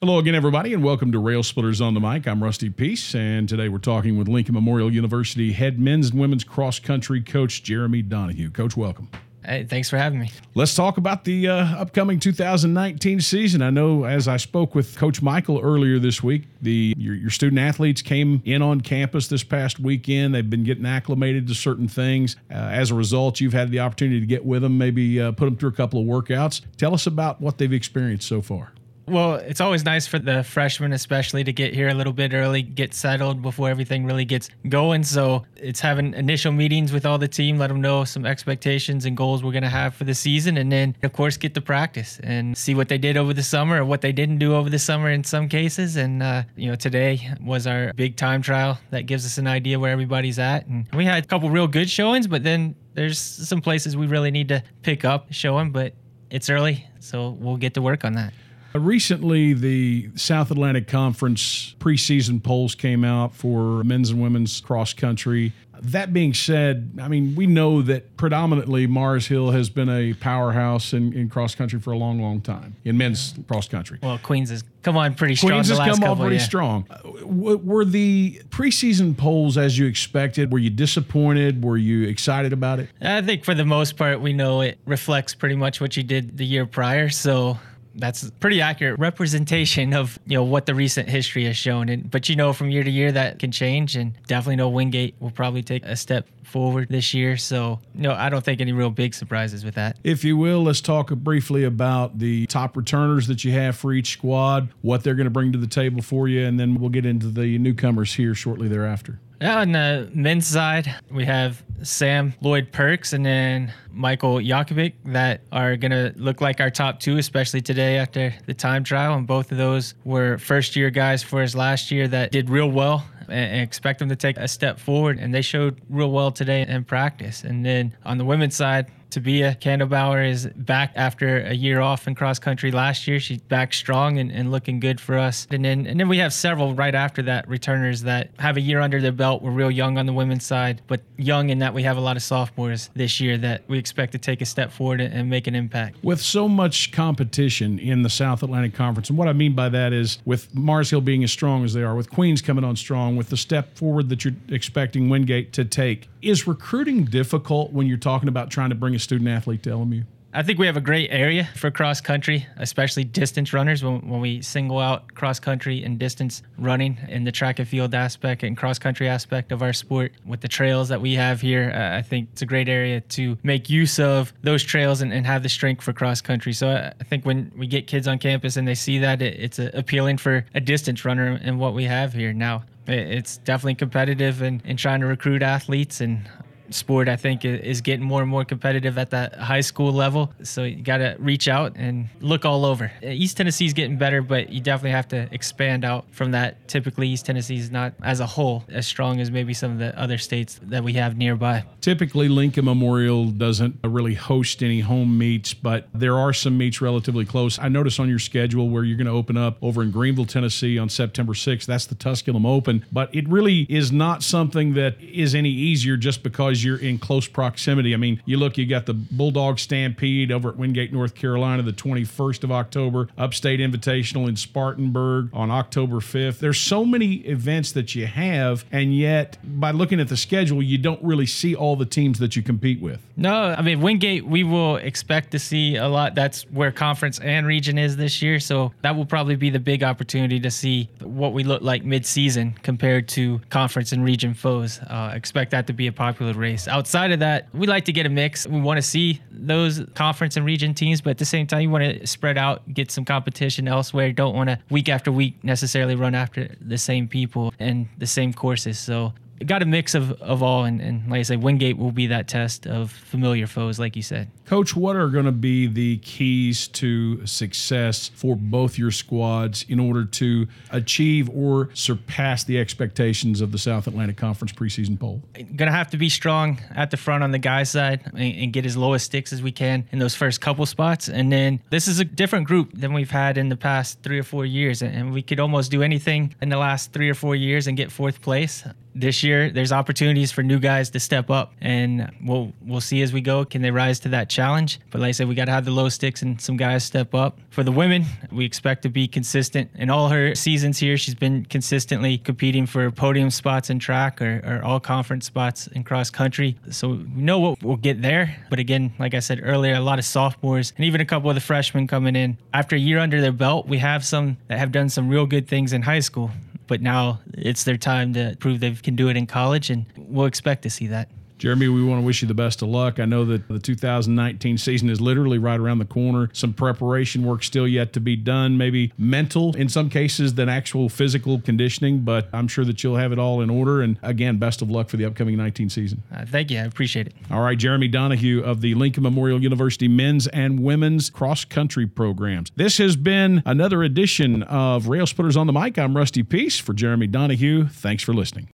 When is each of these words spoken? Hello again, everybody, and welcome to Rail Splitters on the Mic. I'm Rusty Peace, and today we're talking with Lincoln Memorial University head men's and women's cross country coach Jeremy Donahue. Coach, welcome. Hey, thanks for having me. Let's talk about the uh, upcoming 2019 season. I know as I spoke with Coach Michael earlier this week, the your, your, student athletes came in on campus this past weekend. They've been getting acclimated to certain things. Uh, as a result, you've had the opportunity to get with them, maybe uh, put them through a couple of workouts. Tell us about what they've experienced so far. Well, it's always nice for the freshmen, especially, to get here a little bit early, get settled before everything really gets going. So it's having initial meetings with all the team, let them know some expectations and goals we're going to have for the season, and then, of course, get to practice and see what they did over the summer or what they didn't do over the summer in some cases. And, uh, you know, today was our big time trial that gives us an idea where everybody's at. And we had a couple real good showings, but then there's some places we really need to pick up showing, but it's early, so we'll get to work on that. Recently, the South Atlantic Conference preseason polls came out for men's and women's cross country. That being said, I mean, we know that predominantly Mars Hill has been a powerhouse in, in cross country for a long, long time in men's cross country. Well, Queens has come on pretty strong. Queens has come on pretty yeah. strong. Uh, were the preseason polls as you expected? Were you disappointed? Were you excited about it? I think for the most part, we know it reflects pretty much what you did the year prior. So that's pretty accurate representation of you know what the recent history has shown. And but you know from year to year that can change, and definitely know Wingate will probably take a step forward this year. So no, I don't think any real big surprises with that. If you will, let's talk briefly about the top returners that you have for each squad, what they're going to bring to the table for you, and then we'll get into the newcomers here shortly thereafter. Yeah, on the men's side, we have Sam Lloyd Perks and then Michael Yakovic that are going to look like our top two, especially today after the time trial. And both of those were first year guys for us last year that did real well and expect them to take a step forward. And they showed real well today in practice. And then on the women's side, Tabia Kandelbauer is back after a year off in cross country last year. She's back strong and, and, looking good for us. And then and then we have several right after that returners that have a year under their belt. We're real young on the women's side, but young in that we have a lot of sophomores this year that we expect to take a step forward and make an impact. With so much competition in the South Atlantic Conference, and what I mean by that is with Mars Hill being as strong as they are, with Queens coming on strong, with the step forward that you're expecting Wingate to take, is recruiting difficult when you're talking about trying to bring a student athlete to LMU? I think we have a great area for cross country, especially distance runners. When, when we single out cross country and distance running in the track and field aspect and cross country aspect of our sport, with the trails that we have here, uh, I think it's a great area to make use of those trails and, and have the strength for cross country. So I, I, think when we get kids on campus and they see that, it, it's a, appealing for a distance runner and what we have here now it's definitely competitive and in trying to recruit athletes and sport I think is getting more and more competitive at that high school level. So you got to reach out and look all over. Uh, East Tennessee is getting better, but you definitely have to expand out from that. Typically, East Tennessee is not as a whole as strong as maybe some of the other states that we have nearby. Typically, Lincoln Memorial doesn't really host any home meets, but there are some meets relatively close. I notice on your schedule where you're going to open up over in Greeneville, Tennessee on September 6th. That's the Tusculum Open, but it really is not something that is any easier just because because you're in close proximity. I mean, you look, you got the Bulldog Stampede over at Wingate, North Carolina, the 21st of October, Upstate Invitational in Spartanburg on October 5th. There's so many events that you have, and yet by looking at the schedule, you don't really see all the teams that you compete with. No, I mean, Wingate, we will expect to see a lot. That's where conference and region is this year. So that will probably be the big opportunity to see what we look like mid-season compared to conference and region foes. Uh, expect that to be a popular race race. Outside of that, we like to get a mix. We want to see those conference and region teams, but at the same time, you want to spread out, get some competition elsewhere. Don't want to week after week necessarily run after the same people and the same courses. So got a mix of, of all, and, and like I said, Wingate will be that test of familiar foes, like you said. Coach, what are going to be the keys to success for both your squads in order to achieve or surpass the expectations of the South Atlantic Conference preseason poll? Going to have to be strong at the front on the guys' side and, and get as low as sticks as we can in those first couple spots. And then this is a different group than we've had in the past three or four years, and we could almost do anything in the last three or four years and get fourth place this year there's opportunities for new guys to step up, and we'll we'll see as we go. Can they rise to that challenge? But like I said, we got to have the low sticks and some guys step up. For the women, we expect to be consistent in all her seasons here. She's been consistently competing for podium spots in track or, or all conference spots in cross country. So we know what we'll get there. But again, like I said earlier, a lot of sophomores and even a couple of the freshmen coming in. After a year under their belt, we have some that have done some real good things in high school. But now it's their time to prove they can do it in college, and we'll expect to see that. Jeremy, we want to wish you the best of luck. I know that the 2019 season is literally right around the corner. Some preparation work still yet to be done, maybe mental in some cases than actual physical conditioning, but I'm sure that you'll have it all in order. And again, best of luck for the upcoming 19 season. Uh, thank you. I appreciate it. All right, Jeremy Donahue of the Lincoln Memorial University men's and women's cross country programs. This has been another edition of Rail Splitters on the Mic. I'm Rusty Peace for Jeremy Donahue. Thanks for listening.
Hello 0.00 0.20
again, 0.20 0.36
everybody, 0.36 0.72
and 0.72 0.84
welcome 0.84 1.10
to 1.10 1.18
Rail 1.18 1.42
Splitters 1.42 1.80
on 1.80 1.92
the 1.92 1.98
Mic. 1.98 2.28
I'm 2.28 2.40
Rusty 2.40 2.70
Peace, 2.70 3.16
and 3.16 3.48
today 3.48 3.68
we're 3.68 3.78
talking 3.78 4.16
with 4.16 4.28
Lincoln 4.28 4.54
Memorial 4.54 4.92
University 4.92 5.50
head 5.50 5.80
men's 5.80 6.10
and 6.10 6.20
women's 6.20 6.44
cross 6.44 6.78
country 6.78 7.20
coach 7.20 7.64
Jeremy 7.64 8.02
Donahue. 8.02 8.48
Coach, 8.52 8.76
welcome. 8.76 9.08
Hey, 9.44 9.64
thanks 9.64 9.90
for 9.90 9.96
having 9.96 10.20
me. 10.20 10.30
Let's 10.54 10.76
talk 10.76 10.98
about 10.98 11.24
the 11.24 11.48
uh, 11.48 11.78
upcoming 11.78 12.20
2019 12.20 13.20
season. 13.20 13.60
I 13.60 13.70
know 13.70 14.04
as 14.04 14.28
I 14.28 14.36
spoke 14.36 14.76
with 14.76 14.96
Coach 14.96 15.20
Michael 15.20 15.58
earlier 15.60 15.98
this 15.98 16.22
week, 16.22 16.44
the 16.62 16.94
your, 16.96 17.16
your, 17.16 17.30
student 17.30 17.58
athletes 17.58 18.00
came 18.00 18.40
in 18.44 18.62
on 18.62 18.80
campus 18.80 19.26
this 19.26 19.42
past 19.42 19.80
weekend. 19.80 20.32
They've 20.32 20.48
been 20.48 20.62
getting 20.62 20.86
acclimated 20.86 21.48
to 21.48 21.56
certain 21.56 21.88
things. 21.88 22.36
Uh, 22.48 22.54
as 22.54 22.92
a 22.92 22.94
result, 22.94 23.40
you've 23.40 23.52
had 23.52 23.72
the 23.72 23.80
opportunity 23.80 24.20
to 24.20 24.26
get 24.26 24.44
with 24.44 24.62
them, 24.62 24.78
maybe 24.78 25.20
uh, 25.20 25.32
put 25.32 25.46
them 25.46 25.56
through 25.56 25.70
a 25.70 25.72
couple 25.72 26.00
of 26.00 26.06
workouts. 26.06 26.60
Tell 26.76 26.94
us 26.94 27.08
about 27.08 27.40
what 27.40 27.58
they've 27.58 27.72
experienced 27.72 28.28
so 28.28 28.40
far. 28.40 28.74
Well, 29.08 29.36
it's 29.36 29.60
always 29.60 29.84
nice 29.84 30.06
for 30.06 30.18
the 30.18 30.44
freshmen, 30.44 30.92
especially, 30.92 31.42
to 31.44 31.52
get 31.52 31.74
here 31.74 31.88
a 31.88 31.94
little 31.94 32.12
bit 32.12 32.34
early, 32.34 32.62
get 32.62 32.92
settled 32.92 33.40
before 33.40 33.70
everything 33.70 34.04
really 34.04 34.24
gets 34.24 34.50
going. 34.68 35.02
So 35.02 35.46
it's 35.56 35.80
having 35.80 36.12
initial 36.14 36.52
meetings 36.52 36.92
with 36.92 37.06
all 37.06 37.16
the 37.16 37.28
team, 37.28 37.58
let 37.58 37.68
them 37.68 37.80
know 37.80 38.04
some 38.04 38.26
expectations 38.26 39.06
and 39.06 39.16
goals 39.16 39.42
we're 39.42 39.52
going 39.52 39.62
to 39.62 39.68
have 39.68 39.94
for 39.94 40.04
the 40.04 40.14
season, 40.14 40.58
and 40.58 40.70
then, 40.70 40.94
of 41.02 41.12
course, 41.12 41.36
get 41.36 41.54
to 41.54 41.60
practice 41.60 42.20
and 42.22 42.56
see 42.56 42.74
what 42.74 42.88
they 42.88 42.98
did 42.98 43.16
over 43.16 43.32
the 43.32 43.42
summer 43.42 43.80
or 43.80 43.84
what 43.84 44.02
they 44.02 44.12
didn't 44.12 44.38
do 44.38 44.54
over 44.54 44.68
the 44.68 44.78
summer 44.78 45.10
in 45.10 45.24
some 45.24 45.48
cases. 45.48 45.96
And, 45.96 46.22
uh, 46.22 46.42
you 46.56 46.68
know, 46.68 46.76
today 46.76 47.34
was 47.40 47.66
our 47.66 47.92
big 47.94 48.16
time 48.16 48.42
trial 48.42 48.78
that 48.90 49.06
gives 49.06 49.24
us 49.24 49.38
an 49.38 49.46
idea 49.46 49.78
where 49.78 49.90
everybody's 49.90 50.38
at. 50.38 50.66
And 50.66 50.86
we 50.92 51.04
had 51.06 51.24
a 51.24 51.26
couple 51.26 51.48
real 51.48 51.66
good 51.66 51.88
showings, 51.88 52.26
but 52.26 52.44
then 52.44 52.74
there's 52.94 53.18
some 53.18 53.60
places 53.62 53.96
we 53.96 54.06
really 54.06 54.30
need 54.30 54.48
to 54.48 54.62
pick 54.82 55.04
up 55.04 55.28
showing, 55.30 55.70
but 55.70 55.94
it's 56.30 56.50
early, 56.50 56.86
so 57.00 57.30
we'll 57.30 57.56
get 57.56 57.72
to 57.74 57.80
work 57.80 58.04
on 58.04 58.12
that. 58.14 58.34
Recently, 58.80 59.52
the 59.52 60.10
South 60.14 60.50
Atlantic 60.50 60.88
Conference 60.88 61.74
preseason 61.78 62.42
polls 62.42 62.74
came 62.74 63.04
out 63.04 63.34
for 63.34 63.84
men's 63.84 64.10
and 64.10 64.20
women's 64.22 64.60
cross 64.60 64.92
country. 64.92 65.52
That 65.80 66.12
being 66.12 66.34
said, 66.34 66.98
I 67.00 67.06
mean, 67.06 67.36
we 67.36 67.46
know 67.46 67.82
that 67.82 68.16
predominantly 68.16 68.88
Mars 68.88 69.28
Hill 69.28 69.52
has 69.52 69.70
been 69.70 69.88
a 69.88 70.12
powerhouse 70.14 70.92
in, 70.92 71.12
in 71.12 71.28
cross 71.28 71.54
country 71.54 71.78
for 71.78 71.92
a 71.92 71.96
long, 71.96 72.20
long 72.20 72.40
time 72.40 72.74
in 72.84 72.98
men's 72.98 73.34
cross 73.46 73.68
country. 73.68 74.00
Well, 74.02 74.18
Queens 74.18 74.50
has 74.50 74.64
come 74.82 74.96
on 74.96 75.14
pretty 75.14 75.36
strong. 75.36 75.52
Queens 75.52 75.68
has 75.68 75.78
come 75.78 76.02
on 76.02 76.18
pretty 76.18 76.36
yeah. 76.36 76.42
strong. 76.42 76.86
Uh, 76.90 77.26
were 77.26 77.84
the 77.84 78.42
preseason 78.48 79.16
polls 79.16 79.56
as 79.56 79.78
you 79.78 79.86
expected? 79.86 80.50
Were 80.50 80.58
you 80.58 80.70
disappointed? 80.70 81.62
Were 81.62 81.76
you 81.76 82.08
excited 82.08 82.52
about 82.52 82.80
it? 82.80 82.88
I 83.00 83.22
think 83.22 83.44
for 83.44 83.54
the 83.54 83.64
most 83.64 83.96
part, 83.96 84.20
we 84.20 84.32
know 84.32 84.62
it 84.62 84.78
reflects 84.84 85.32
pretty 85.32 85.54
much 85.54 85.80
what 85.80 85.96
you 85.96 86.02
did 86.02 86.38
the 86.38 86.44
year 86.44 86.66
prior. 86.66 87.08
So 87.08 87.56
that's 87.98 88.30
pretty 88.40 88.60
accurate 88.60 88.98
representation 88.98 89.92
of 89.92 90.18
you 90.26 90.36
know 90.36 90.44
what 90.44 90.66
the 90.66 90.74
recent 90.74 91.08
history 91.08 91.44
has 91.44 91.56
shown. 91.56 91.88
And 91.88 92.10
but 92.10 92.28
you 92.28 92.36
know 92.36 92.52
from 92.52 92.70
year 92.70 92.84
to 92.84 92.90
year 92.90 93.12
that 93.12 93.38
can 93.38 93.52
change, 93.52 93.96
and 93.96 94.14
definitely 94.26 94.56
know 94.56 94.68
Wingate 94.68 95.14
will 95.20 95.30
probably 95.30 95.62
take 95.62 95.84
a 95.84 95.96
step 95.96 96.26
forward 96.44 96.88
this 96.88 97.12
year. 97.12 97.36
So 97.36 97.80
no, 97.94 98.12
I 98.12 98.28
don't 98.28 98.44
think 98.44 98.60
any 98.60 98.72
real 98.72 98.90
big 98.90 99.14
surprises 99.14 99.64
with 99.64 99.74
that. 99.74 99.98
If 100.02 100.24
you 100.24 100.36
will, 100.36 100.62
let's 100.62 100.80
talk 100.80 101.10
briefly 101.10 101.64
about 101.64 102.18
the 102.18 102.46
top 102.46 102.76
returners 102.76 103.26
that 103.26 103.44
you 103.44 103.52
have 103.52 103.76
for 103.76 103.92
each 103.92 104.12
squad, 104.12 104.68
what 104.80 105.04
they're 105.04 105.14
going 105.14 105.24
to 105.24 105.30
bring 105.30 105.52
to 105.52 105.58
the 105.58 105.66
table 105.66 106.02
for 106.02 106.28
you, 106.28 106.46
and 106.46 106.58
then 106.58 106.74
we'll 106.74 106.90
get 106.90 107.04
into 107.06 107.28
the 107.28 107.58
newcomers 107.58 108.14
here 108.14 108.34
shortly 108.34 108.68
thereafter. 108.68 109.20
Yeah, 109.40 109.60
on 109.60 109.70
the 109.70 110.10
men's 110.12 110.48
side, 110.48 110.92
we 111.12 111.24
have 111.24 111.62
Sam 111.84 112.34
Lloyd 112.40 112.72
Perks 112.72 113.12
and 113.12 113.24
then 113.24 113.72
Michael 113.92 114.36
Yakovic 114.36 114.94
that 115.04 115.42
are 115.52 115.76
going 115.76 115.92
to 115.92 116.12
look 116.16 116.40
like 116.40 116.60
our 116.60 116.70
top 116.70 116.98
two, 116.98 117.18
especially 117.18 117.60
today 117.60 117.98
after 117.98 118.34
the 118.46 118.54
time 118.54 118.82
trial. 118.82 119.14
And 119.14 119.28
both 119.28 119.52
of 119.52 119.58
those 119.58 119.94
were 120.04 120.38
first 120.38 120.74
year 120.74 120.90
guys 120.90 121.22
for 121.22 121.40
us 121.40 121.54
last 121.54 121.92
year 121.92 122.08
that 122.08 122.32
did 122.32 122.50
real 122.50 122.70
well 122.70 123.06
and 123.28 123.60
expect 123.60 124.00
them 124.00 124.08
to 124.08 124.16
take 124.16 124.36
a 124.38 124.48
step 124.48 124.80
forward. 124.80 125.18
And 125.20 125.32
they 125.32 125.42
showed 125.42 125.80
real 125.88 126.10
well 126.10 126.32
today 126.32 126.62
in 126.66 126.84
practice. 126.84 127.44
And 127.44 127.64
then 127.64 127.94
on 128.04 128.18
the 128.18 128.24
women's 128.24 128.56
side, 128.56 128.90
Tabia 129.10 129.58
Kandelbauer 129.58 130.28
is 130.28 130.46
back 130.54 130.92
after 130.94 131.40
a 131.40 131.54
year 131.54 131.80
off 131.80 132.06
in 132.06 132.14
cross 132.14 132.38
country 132.38 132.70
last 132.70 133.06
year. 133.06 133.18
She's 133.18 133.40
back 133.40 133.72
strong 133.72 134.18
and, 134.18 134.30
and, 134.30 134.50
looking 134.50 134.80
good 134.80 135.00
for 135.00 135.18
us. 135.18 135.46
And 135.50 135.64
then 135.64 135.86
and 135.86 135.98
then 135.98 136.08
we 136.08 136.18
have 136.18 136.32
several 136.32 136.74
right 136.74 136.94
after 136.94 137.22
that 137.22 137.48
returners 137.48 138.02
that 138.02 138.30
have 138.38 138.56
a 138.56 138.60
year 138.60 138.80
under 138.80 139.00
their 139.00 139.12
belt. 139.12 139.42
We're 139.42 139.50
real 139.50 139.70
young 139.70 139.98
on 139.98 140.06
the 140.06 140.12
women's 140.12 140.44
side, 140.44 140.82
but 140.86 141.02
young 141.16 141.50
in 141.50 141.58
that 141.58 141.74
we 141.74 141.82
have 141.82 141.96
a 141.96 142.00
lot 142.00 142.16
of 142.16 142.22
sophomores 142.22 142.90
this 142.94 143.20
year 143.20 143.38
that 143.38 143.62
we 143.68 143.78
expect 143.78 144.12
to 144.12 144.18
take 144.18 144.40
a 144.40 144.46
step 144.46 144.72
forward 144.72 145.00
and 145.00 145.30
make 145.30 145.46
an 145.46 145.54
impact. 145.54 146.02
With 146.02 146.20
so 146.20 146.48
much 146.48 146.92
competition 146.92 147.78
in 147.78 148.02
the 148.02 148.10
South 148.10 148.42
Atlantic 148.42 148.74
Conference, 148.74 149.08
and 149.08 149.18
what 149.18 149.28
I 149.28 149.32
mean 149.32 149.54
by 149.54 149.68
that 149.68 149.92
is 149.92 150.18
with 150.24 150.54
Mars 150.54 150.90
Hill 150.90 151.00
being 151.00 151.24
as 151.24 151.32
strong 151.32 151.64
as 151.64 151.72
they 151.72 151.82
are, 151.82 151.94
with 151.94 152.10
Queens 152.10 152.42
coming 152.42 152.64
on 152.64 152.76
strong, 152.76 153.16
with 153.16 153.30
the 153.30 153.36
step 153.36 153.76
forward 153.76 154.08
that 154.08 154.24
you're 154.24 154.34
expecting 154.48 155.08
Wingate 155.08 155.52
to 155.54 155.64
take, 155.64 156.08
is 156.22 156.46
recruiting 156.46 157.04
difficult 157.04 157.72
when 157.72 157.86
you're 157.86 157.96
talking 157.96 158.28
about 158.28 158.50
trying 158.50 158.70
to 158.70 158.74
bring 158.74 158.94
a 158.98 159.00
student 159.00 159.30
athlete 159.30 159.62
to 159.62 159.70
LMU? 159.70 160.04
I 160.34 160.42
think 160.42 160.58
we 160.58 160.66
have 160.66 160.76
a 160.76 160.82
great 160.82 161.08
area 161.10 161.48
for 161.56 161.70
cross 161.70 162.02
country, 162.02 162.46
especially 162.58 163.02
distance 163.02 163.54
runners. 163.54 163.82
When, 163.82 164.06
when 164.06 164.20
we 164.20 164.42
single 164.42 164.78
out 164.78 165.14
cross 165.14 165.40
country 165.40 165.82
and 165.82 165.98
distance 165.98 166.42
running 166.58 166.98
in 167.08 167.24
the 167.24 167.32
track 167.32 167.58
and 167.58 167.66
field 167.66 167.94
aspect 167.94 168.42
and 168.42 168.54
cross 168.54 168.78
country 168.78 169.08
aspect 169.08 169.52
of 169.52 169.62
our 169.62 169.72
sport, 169.72 170.12
with 170.26 170.42
the 170.42 170.48
trails 170.48 170.90
that 170.90 171.00
we 171.00 171.14
have 171.14 171.40
here, 171.40 171.72
uh, 171.74 171.96
I 171.96 172.02
think 172.02 172.28
it's 172.32 172.42
a 172.42 172.46
great 172.46 172.68
area 172.68 173.00
to 173.00 173.38
make 173.42 173.70
use 173.70 173.98
of 173.98 174.34
those 174.42 174.62
trails 174.62 175.00
and, 175.00 175.14
and 175.14 175.24
have 175.24 175.42
the 175.42 175.48
strength 175.48 175.82
for 175.82 175.94
cross 175.94 176.20
country. 176.20 176.52
So 176.52 176.68
I, 176.68 176.92
I, 177.00 177.04
think 177.04 177.24
when 177.24 177.50
we 177.56 177.66
get 177.66 177.86
kids 177.86 178.06
on 178.06 178.18
campus 178.18 178.58
and 178.58 178.68
they 178.68 178.74
see 178.74 178.98
that, 178.98 179.22
it, 179.22 179.40
it's 179.40 179.58
a, 179.58 179.70
appealing 179.72 180.18
for 180.18 180.44
a 180.54 180.60
distance 180.60 181.06
runner 181.06 181.40
and 181.42 181.58
what 181.58 181.72
we 181.72 181.84
have 181.84 182.12
here 182.12 182.32
now 182.34 182.64
it's 182.90 183.36
definitely 183.38 183.74
competitive 183.74 184.40
and 184.40 184.64
in 184.64 184.76
trying 184.76 185.00
to 185.00 185.06
recruit 185.06 185.42
athletes 185.42 186.00
and 186.00 186.26
sport 186.70 187.08
I 187.08 187.16
think 187.16 187.44
is 187.44 187.80
getting 187.80 188.04
more 188.04 188.20
and 188.20 188.30
more 188.30 188.44
competitive 188.44 188.98
at 188.98 189.10
that 189.10 189.34
high 189.34 189.60
school 189.60 189.92
level. 189.92 190.32
So 190.42 190.64
you 190.64 190.82
got 190.82 190.98
to 190.98 191.16
reach 191.18 191.48
out 191.48 191.72
and 191.76 192.08
look 192.20 192.44
all 192.44 192.64
over. 192.64 192.90
Uh, 193.02 193.08
East 193.08 193.36
Tennessee 193.36 193.66
is 193.66 193.72
getting 193.72 193.96
better, 193.96 194.22
but 194.22 194.50
you 194.50 194.60
definitely 194.60 194.92
have 194.92 195.08
to 195.08 195.28
expand 195.32 195.84
out 195.84 196.06
from 196.10 196.32
that. 196.32 196.68
Typically, 196.68 197.08
East 197.08 197.26
Tennessee 197.26 197.56
is 197.56 197.70
not 197.70 197.94
as 198.02 198.20
a 198.20 198.26
whole 198.26 198.64
as 198.68 198.86
strong 198.86 199.20
as 199.20 199.30
maybe 199.30 199.54
some 199.54 199.72
of 199.72 199.78
the 199.78 199.98
other 199.98 200.18
states 200.18 200.60
that 200.62 200.82
we 200.84 200.92
have 200.94 201.16
nearby. 201.16 201.64
Typically, 201.80 202.28
Lincoln 202.28 202.64
Memorial 202.64 203.26
doesn't 203.26 203.78
really 203.84 204.14
host 204.14 204.62
any 204.62 204.80
home 204.80 205.16
meets, 205.18 205.54
but 205.54 205.88
there 205.94 206.18
are 206.18 206.32
some 206.32 206.58
meets 206.58 206.80
relatively 206.80 207.24
close. 207.24 207.58
I 207.58 207.68
notice 207.68 207.98
on 207.98 208.08
your 208.08 208.18
schedule 208.18 208.68
where 208.68 208.84
you're 208.84 208.96
going 208.96 209.06
to 209.06 209.12
open 209.12 209.36
up 209.36 209.56
over 209.62 209.82
in 209.82 209.92
Greeneville, 209.92 210.28
Tennessee 210.28 210.78
on 210.78 210.88
September 210.88 211.32
6th. 211.32 211.66
That's 211.66 211.86
the 211.86 211.94
Tusculum 211.94 212.46
Open, 212.46 212.84
but 212.92 213.14
it 213.14 213.28
really 213.28 213.66
is 213.68 213.92
not 213.92 214.22
something 214.22 214.74
that 214.74 215.00
is 215.00 215.34
any 215.34 215.50
easier 215.50 215.96
just 215.96 216.22
because 216.22 216.57
because 216.58 216.64
you're 216.64 216.88
in 216.88 216.98
close 216.98 217.28
proximity. 217.28 217.94
I 217.94 217.96
mean, 217.96 218.20
you 218.24 218.36
look, 218.36 218.58
you 218.58 218.66
got 218.66 218.86
the 218.86 218.94
Bulldog 218.94 219.58
Stampede 219.58 220.32
over 220.32 220.48
at 220.48 220.56
Wingate, 220.56 220.92
North 220.92 221.14
Carolina, 221.14 221.62
the 221.62 221.72
21st 221.72 222.44
of 222.44 222.50
October, 222.50 223.08
Upstate 223.16 223.60
Invitational 223.60 224.28
in 224.28 224.36
Spartanburg 224.36 225.30
on 225.32 225.50
October 225.50 225.96
5th. 225.96 226.38
There's 226.38 226.58
so 226.58 226.84
many 226.84 227.16
events 227.26 227.72
that 227.72 227.94
you 227.94 228.06
have, 228.06 228.64
and 228.72 228.96
yet 228.96 229.38
by 229.44 229.70
looking 229.70 230.00
at 230.00 230.08
the 230.08 230.16
schedule, 230.16 230.62
you 230.62 230.78
don't 230.78 231.02
really 231.02 231.26
see 231.26 231.54
all 231.54 231.76
the 231.76 231.86
teams 231.86 232.18
that 232.18 232.34
you 232.34 232.42
compete 232.42 232.80
with. 232.80 233.00
No, 233.16 233.32
I 233.32 233.62
mean, 233.62 233.80
Wingate, 233.80 234.26
we 234.26 234.44
will 234.44 234.76
expect 234.76 235.30
to 235.32 235.38
see 235.38 235.76
a 235.76 235.88
lot. 235.88 236.14
That's 236.14 236.42
where 236.50 236.72
conference 236.72 237.18
and 237.20 237.46
region 237.46 237.78
is 237.78 237.96
this 237.96 238.22
year. 238.22 238.40
So 238.40 238.72
that 238.82 238.96
will 238.96 239.06
probably 239.06 239.36
be 239.36 239.50
the 239.50 239.60
big 239.60 239.82
opportunity 239.82 240.40
to 240.40 240.50
see 240.50 240.88
what 241.00 241.32
we 241.32 241.44
look 241.44 241.62
like 241.62 241.84
mid-season 241.84 242.56
compared 242.62 243.08
to 243.08 243.40
conference 243.50 243.92
and 243.92 244.04
region 244.04 244.34
foes. 244.34 244.80
Uh, 244.80 245.12
expect 245.14 245.50
that 245.52 245.66
to 245.66 245.72
be 245.72 245.86
a 245.86 245.92
popular 245.92 246.32
race 246.32 246.47
race. 246.48 246.68
Outside 246.68 247.12
of 247.12 247.20
that, 247.20 247.48
we 247.52 247.66
like 247.66 247.84
to 247.86 247.92
get 247.92 248.06
a 248.06 248.08
mix. 248.08 248.46
We 248.46 248.60
want 248.60 248.78
to 248.78 248.82
see 248.82 249.20
those 249.30 249.84
conference 249.94 250.36
and 250.36 250.46
region 250.46 250.74
teams, 250.74 251.00
but 251.00 251.10
at 251.10 251.18
the 251.18 251.24
same 251.24 251.46
time, 251.46 251.62
you 251.62 251.70
want 251.70 251.84
to 251.84 252.06
spread 252.06 252.38
out, 252.38 252.62
get 252.72 252.90
some 252.90 253.04
competition 253.04 253.68
elsewhere. 253.68 254.12
Don't 254.12 254.34
want 254.34 254.48
to 254.50 254.58
week 254.70 254.88
after 254.88 255.12
week 255.12 255.42
necessarily 255.42 255.94
run 255.94 256.14
after 256.14 256.48
the 256.60 256.78
same 256.78 257.08
people 257.08 257.52
and 257.58 257.88
the 257.98 258.06
same 258.06 258.32
courses. 258.32 258.78
So 258.78 259.12
got 259.46 259.62
a 259.62 259.66
mix 259.66 259.94
of, 259.94 260.12
of 260.20 260.42
all, 260.42 260.64
and, 260.64 260.80
and 260.80 261.10
like 261.10 261.20
I 261.20 261.22
said, 261.22 261.42
Wingate 261.42 261.78
will 261.78 261.92
be 261.92 262.08
that 262.08 262.28
test 262.28 262.66
of 262.66 262.90
familiar 262.90 263.46
foes, 263.46 263.78
like 263.78 263.96
you 263.96 264.02
said. 264.02 264.30
Coach, 264.46 264.74
what 264.74 264.96
are 264.96 265.08
going 265.08 265.26
to 265.26 265.32
be 265.32 265.66
the 265.66 265.98
keys 265.98 266.68
to 266.68 267.26
success 267.26 268.10
for 268.14 268.34
both 268.34 268.78
your 268.78 268.90
squads 268.90 269.64
in 269.68 269.78
order 269.78 270.04
to 270.04 270.48
achieve 270.70 271.28
or 271.30 271.68
surpass 271.74 272.44
the 272.44 272.58
expectations 272.58 273.40
of 273.40 273.52
the 273.52 273.58
South 273.58 273.86
Atlantic 273.86 274.16
Conference 274.16 274.52
preseason 274.52 274.98
poll? 274.98 275.22
Going 275.34 275.56
to 275.56 275.70
have 275.70 275.90
to 275.90 275.98
be 275.98 276.08
strong 276.08 276.60
at 276.74 276.90
the 276.90 276.96
front 276.96 277.22
on 277.22 277.30
the 277.30 277.38
guys' 277.38 277.70
side 277.70 278.02
and, 278.06 278.20
and 278.20 278.52
get 278.52 278.64
as 278.64 278.76
low 278.76 278.94
as 278.94 279.02
sticks 279.02 279.32
as 279.32 279.42
we 279.42 279.52
can 279.52 279.86
in 279.92 279.98
those 279.98 280.14
first 280.14 280.40
couple 280.40 280.64
spots. 280.66 281.08
And 281.08 281.30
then 281.30 281.60
this 281.70 281.86
is 281.86 282.00
a 282.00 282.04
different 282.04 282.46
group 282.46 282.72
than 282.72 282.92
we've 282.92 283.10
had 283.10 283.38
in 283.38 283.50
the 283.50 283.56
past 283.56 284.02
three 284.02 284.18
or 284.18 284.22
four 284.22 284.46
years, 284.46 284.82
and 284.82 285.12
we 285.12 285.22
could 285.22 285.40
almost 285.40 285.70
do 285.70 285.82
anything 285.82 286.34
in 286.40 286.48
the 286.48 286.56
last 286.56 286.92
three 286.92 287.10
or 287.10 287.14
four 287.14 287.36
years 287.36 287.66
and 287.66 287.76
get 287.76 287.92
fourth 287.92 288.22
place 288.22 288.64
this 289.00 289.22
year 289.22 289.50
there's 289.50 289.72
opportunities 289.72 290.32
for 290.32 290.42
new 290.42 290.58
guys 290.58 290.90
to 290.90 291.00
step 291.00 291.30
up, 291.30 291.52
and 291.60 292.10
we'll 292.22 292.52
we'll 292.62 292.80
see 292.80 293.02
as 293.02 293.12
we 293.12 293.20
go. 293.20 293.44
Can 293.44 293.62
they 293.62 293.70
rise 293.70 294.00
to 294.00 294.08
that 294.10 294.28
challenge? 294.28 294.80
But 294.90 295.00
like 295.00 295.08
I 295.08 295.12
said, 295.12 295.28
we 295.28 295.34
got 295.34 295.46
to 295.46 295.52
have 295.52 295.64
the 295.64 295.70
low 295.70 295.88
sticks 295.88 296.22
and 296.22 296.40
some 296.40 296.56
guys 296.56 296.84
step 296.84 297.14
up. 297.14 297.38
For 297.50 297.62
the 297.62 297.72
women, 297.72 298.04
we 298.30 298.44
expect 298.44 298.82
to 298.82 298.88
be 298.88 299.08
consistent 299.08 299.70
in 299.74 299.90
all 299.90 300.08
her 300.08 300.34
seasons 300.34 300.78
here. 300.78 300.96
She's 300.96 301.14
been 301.14 301.44
consistently 301.44 302.18
competing 302.18 302.66
for 302.66 302.90
podium 302.90 303.30
spots 303.30 303.70
in 303.70 303.78
track 303.78 304.20
or, 304.20 304.42
or 304.44 304.64
all 304.64 304.80
conference 304.80 305.26
spots 305.26 305.66
in 305.68 305.84
cross 305.84 306.10
country. 306.10 306.56
So 306.70 306.90
we 306.90 307.22
know 307.22 307.38
what 307.38 307.62
we'll 307.62 307.76
get 307.76 308.02
there. 308.02 308.36
But 308.50 308.58
again, 308.58 308.92
like 308.98 309.14
I 309.14 309.20
said 309.20 309.40
earlier, 309.42 309.74
a 309.74 309.80
lot 309.80 309.98
of 309.98 310.04
sophomores 310.04 310.72
and 310.76 310.84
even 310.84 311.00
a 311.00 311.04
couple 311.04 311.30
of 311.30 311.34
the 311.34 311.40
freshmen 311.40 311.86
coming 311.86 312.16
in. 312.16 312.38
After 312.52 312.76
a 312.76 312.78
year 312.78 312.98
under 312.98 313.20
their 313.20 313.32
belt, 313.32 313.66
we 313.66 313.78
have 313.78 314.04
some 314.04 314.36
that 314.48 314.58
have 314.58 314.72
done 314.72 314.88
some 314.88 315.08
real 315.08 315.26
good 315.26 315.48
things 315.48 315.72
in 315.72 315.82
high 315.82 316.00
school. 316.00 316.30
But 316.68 316.80
now 316.80 317.20
it's 317.32 317.64
their 317.64 317.76
time 317.76 318.12
to 318.14 318.36
prove 318.38 318.60
they 318.60 318.72
can 318.72 318.94
do 318.94 319.08
it 319.08 319.16
in 319.16 319.26
college, 319.26 319.70
and 319.70 319.86
we'll 319.96 320.26
expect 320.26 320.62
to 320.62 320.70
see 320.70 320.86
that. 320.86 321.08
Jeremy, 321.38 321.68
we 321.68 321.84
want 321.84 322.00
to 322.02 322.04
wish 322.06 322.20
you 322.20 322.28
the 322.28 322.34
best 322.34 322.62
of 322.62 322.68
luck. 322.68 322.98
I 322.98 323.04
know 323.04 323.24
that 323.26 323.46
the 323.46 323.60
2019 323.60 324.58
season 324.58 324.90
is 324.90 325.00
literally 325.00 325.38
right 325.38 325.58
around 325.58 325.78
the 325.78 325.84
corner. 325.84 326.28
Some 326.32 326.52
preparation 326.52 327.24
work 327.24 327.44
still 327.44 327.66
yet 327.68 327.92
to 327.92 328.00
be 328.00 328.16
done, 328.16 328.58
maybe 328.58 328.92
mental 328.98 329.54
in 329.56 329.68
some 329.68 329.88
cases 329.88 330.34
than 330.34 330.48
actual 330.48 330.88
physical 330.88 331.40
conditioning, 331.40 332.00
but 332.00 332.28
I'm 332.32 332.48
sure 332.48 332.64
that 332.64 332.82
you'll 332.82 332.96
have 332.96 333.12
it 333.12 333.18
all 333.18 333.40
in 333.40 333.50
order. 333.50 333.80
And 333.80 333.98
again, 334.02 334.38
best 334.38 334.62
of 334.62 334.70
luck 334.70 334.88
for 334.88 334.96
the 334.96 335.04
upcoming 335.04 335.36
19 335.36 335.70
season. 335.70 336.02
Uh, 336.12 336.24
thank 336.26 336.50
you. 336.50 336.58
I 336.58 336.62
appreciate 336.62 337.06
it. 337.06 337.14
All 337.30 337.40
right, 337.40 337.56
Jeremy 337.56 337.88
Donahue 337.88 338.42
of 338.42 338.60
the 338.60 338.74
Lincoln 338.74 339.04
Memorial 339.04 339.40
University 339.40 339.88
men's 339.88 340.26
and 340.28 340.60
women's 340.60 341.10
cross 341.10 341.44
country 341.44 341.86
programs. 341.86 342.50
This 342.56 342.78
has 342.78 342.96
been 342.96 343.42
another 343.46 343.82
edition 343.82 344.42
of 344.44 344.88
Rail 344.88 345.06
Splitters 345.06 345.36
on 345.36 345.46
the 345.46 345.52
Mic. 345.52 345.78
I'm 345.78 345.96
Rusty 345.96 346.22
Peace 346.22 346.58
for 346.58 346.72
Jeremy 346.72 347.06
Donahue. 347.06 347.68
Thanks 347.68 348.02
for 348.02 348.12
listening. 348.12 348.46